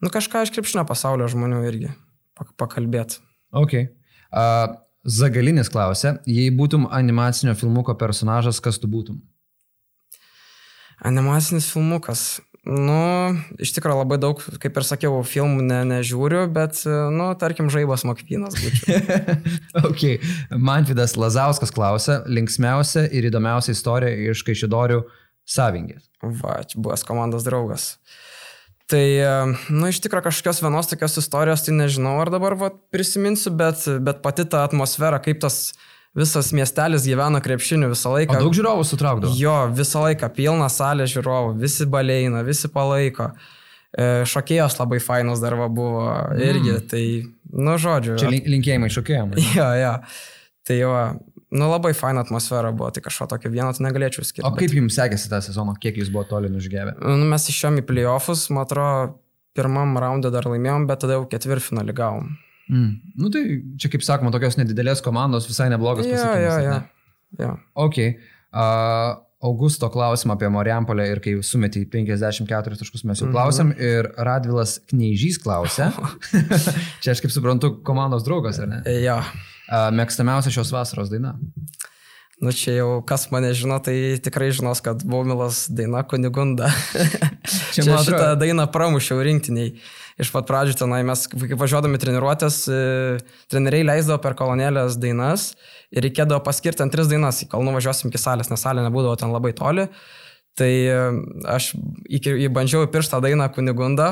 [0.00, 1.92] Nu kažką iš krepšinio pasaulio žmonių irgi
[2.38, 3.20] pak- pakalbėti.
[3.52, 3.74] Ok.
[4.32, 4.76] Uh,
[5.08, 9.20] Zagalinis klausia, jei būtum animacinio filmuko personažas, kas tu būtum?
[11.04, 12.40] Animacinis filmukas.
[12.66, 16.82] Nu, iš tikrųjų labai daug, kaip ir sakiau, filmų ne, nežiūriu, bet,
[17.14, 19.36] nu, tarkim, žaibas Makvynas būčiau.
[19.88, 20.02] ok.
[20.58, 25.04] Manvidas Lazauskas klausia, linksmiausia ir įdomiausia istorija iš Kaišidorių
[25.48, 26.10] savingės.
[26.42, 27.94] Va, čia buvęs komandos draugas.
[28.88, 29.04] Tai,
[29.68, 34.22] nu, iš tikrųjų kažkokios vienos tokios istorijos, tai nežinau, ar dabar va, prisiminsiu, bet, bet
[34.24, 35.76] pati ta atmosfera, kaip tas
[36.18, 38.36] visas miestelis gyvena krepšiniu visą laiką.
[38.36, 39.36] O daug žiūrovų sutraukdavo?
[39.38, 43.30] Jo, visą laiką pilna salė žiūrovų, visi baleina, visi palaiko.
[43.88, 46.42] E, šokėjos labai fainos dar buvo mm.
[46.44, 47.04] irgi, tai,
[47.54, 48.18] nu, žodžiu.
[48.20, 49.36] Čia linkėjimai šokėjom.
[49.58, 49.94] Jo, jo.
[50.68, 50.90] Tai jo,
[51.56, 54.44] nu, labai faina atmosfera buvo, tai kažko tokio vieno tai negalėčiau skirti.
[54.44, 54.76] O kaip bet...
[54.76, 56.98] jums sekėsi tą sezoną, kiek jūs buvo toli nužgėvę?
[57.00, 59.16] Nu, mes išėjom į playoffus, man atrodo,
[59.56, 62.28] pirmam raundą dar laimėjom, bet tada jau ketvirtfinalį gavom.
[62.68, 62.90] Mm.
[63.16, 63.44] Nu tai
[63.80, 66.42] čia, kaip sakoma, tokios nedidelės komandos visai neblogas pasiekimas.
[66.42, 67.40] Ja, ja, ja.
[67.40, 67.54] ja.
[67.78, 68.02] Ok.
[68.48, 73.36] Uh, Augusto klausimą apie Mariampolę ir kai sumetė 54 taškus mes jau mhm.
[73.36, 73.92] klausėm mm -hmm.
[73.98, 75.92] ir Radvilas Kneižys klausė.
[77.02, 78.82] čia aš kaip suprantu, komandos draugas, ar ne?
[79.04, 79.22] Ja.
[79.68, 81.36] Uh, mėgstamiausia šios vasaros daina.
[82.40, 86.70] Nu čia jau kas mane žino, tai tikrai žinos, kad Baumilas daina Kunigunda.
[87.74, 89.72] čia, čia šitą dainą pramušiau rinktiniai
[90.22, 92.78] iš pat pradžių tenai mes, kai važiuodami treniruotės, e,
[93.50, 95.52] treneriai leisdavo per kolonėlės dainas
[95.94, 99.34] ir reikėdavo paskirti ant tris dainas, į kalnų važiuosim iki salės, nes salė nebūdavo ten
[99.34, 99.88] labai toli.
[100.58, 100.98] Tai e,
[101.54, 101.70] aš
[102.18, 104.10] įbandžiau pirštą dainą Kunigundą,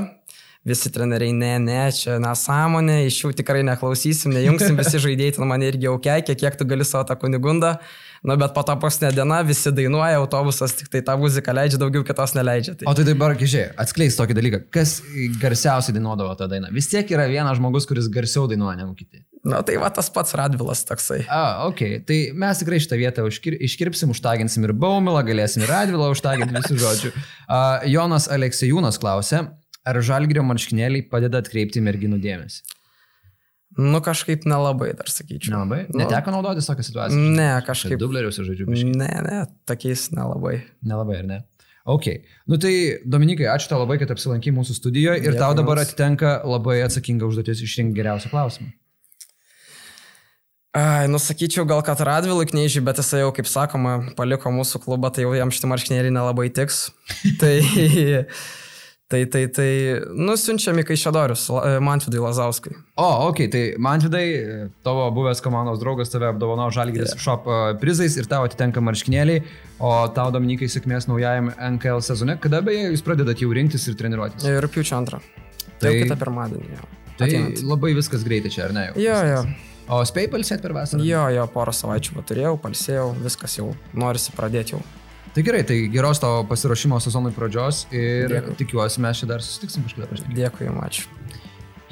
[0.66, 5.70] visi treneriai, ne, ne, čia nesąmonė, iš jų tikrai neklausysim, nejungsim, visi žaidėjai ten mane
[5.70, 7.76] irgi jau keikia, kiek tu gali savo tą Kunigundą.
[8.26, 12.02] Na, bet po to paskutinė diena visi dainuoja, autobusas tik tai tą muziką leidžia, daugiau
[12.07, 12.74] kitos neleidžia.
[12.81, 12.88] Tai...
[12.90, 14.61] O tai dabar, žiūrėk, atskleis tokį dalyką.
[14.74, 14.96] Kas
[15.42, 16.72] garsiausiai dainuodavo tą dainą?
[16.74, 19.22] Vis tiek yra vienas žmogus, kuris garsiau dainuoja negu kiti.
[19.46, 21.20] Na, tai va tas pats Radvilas toksai.
[21.31, 21.83] A, ok.
[22.09, 26.81] Tai mes tikrai šitą vietą užkir, iškirpsim, užtaginsim ir Baumilą, galėsim ir Radvilą užtaginti visų
[26.83, 27.12] žodžių.
[27.14, 29.44] Uh, Jonas Aleksejūnas klausė,
[29.87, 32.77] ar žalgrio marškinėliai padeda atkreipti merginų dėmesį?
[33.77, 35.53] Nu, kažkaip nelabai, dar sakyčiau.
[35.53, 35.83] Nelabai?
[35.90, 37.33] Nu, Neteko naudotis tokią situaciją?
[37.37, 37.99] Ne, kažkaip.
[38.01, 38.70] Dubleriuose žodžiu.
[38.70, 38.94] Biškai.
[38.96, 40.61] Ne, ne, tokiais nelabai.
[40.87, 41.38] Nelabai, ar ne?
[41.87, 42.09] Ok.
[42.51, 42.72] Nu tai,
[43.05, 47.29] Dominikai, ačiū tau labai, kad apsilankai mūsų studijoje ir Dėkui tau dabar atitenka labai atsakinga
[47.29, 48.72] užduotis išrinkti geriausią klausimą.
[50.77, 55.25] Ai, nusakyčiau gal, kad Radvilui knyžiai, bet jisai jau, kaip sakoma, paliko mūsų klubą, tai
[55.25, 56.88] jau jam šitie marškinėliai nelabai tiks.
[57.40, 57.55] tai
[59.07, 59.69] Tai, tai, tai
[60.19, 62.73] nusiunčiami Kaišėdorius, e, Mantvidai Lazauskui.
[62.99, 64.25] O, ok, tai Mantvidai,
[64.83, 67.23] tavo buvęs komandos draugas tave apdovanojo Žalgiris yeah.
[67.23, 69.45] Shop e, prizais ir tau atitenka marškinėliai,
[69.79, 72.35] o tau Dominikai sėkmės naujajam NKL sezone.
[72.42, 74.42] Kada beje jūs pradedat jau rinktis ir treniruotis?
[74.42, 75.23] Ir rūpiučio antrą.
[75.79, 76.75] Tai jau kitą pirmadienį.
[76.75, 76.90] Jau.
[77.16, 77.62] Tai Ateinant.
[77.62, 78.88] labai viskas greitai čia, ar ne?
[78.90, 79.40] Jau, jo, jo.
[79.87, 81.07] O spėjai palsėti per vasarą?
[81.07, 84.83] Jo, jo, porą savaičių turėjau, palsėjau, viskas jau norisi pradėti jau.
[85.37, 88.55] Tai gerai, tai geros tavo pasiruošimo sezonui pradžios ir Dėkui.
[88.57, 90.37] tikiuosi mes čia dar susitiksim kažkada pašnekėti.
[90.38, 91.42] Dėkui jums, ačiū.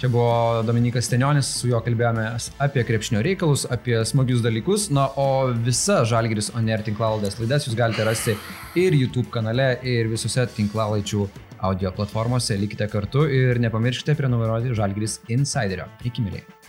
[0.00, 2.24] Čia buvo Dominikas Stenionis, su juo kalbėjome
[2.64, 4.88] apie krepšinio reikalus, apie smagius dalykus.
[4.96, 8.38] Na, o visa Žalgiris Oner tinklalaidės laidas jūs galite rasti
[8.80, 11.28] ir YouTube kanale, ir visose tinklalaičių
[11.68, 12.56] audio platformose.
[12.56, 15.92] Likite kartu ir nepamirškite prenumeruoti Žalgiris Insiderio.
[16.00, 16.63] Iki mėlyje.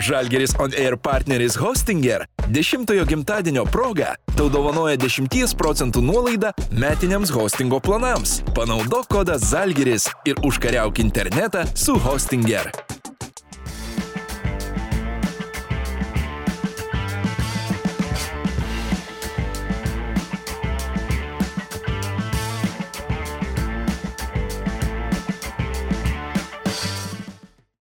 [0.00, 7.80] Žalgeris On Air partneris Hostinger 10-ojo gimtadienio proga tau dovanoja 10 procentų nuolaidą metiniams hostingo
[7.84, 8.40] planams.
[8.56, 12.72] Panaudok kodą Žalgeris ir užkariauk internetą su Hostinger.